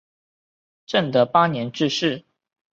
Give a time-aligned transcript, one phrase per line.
[0.87, 2.25] 正德八年致仕。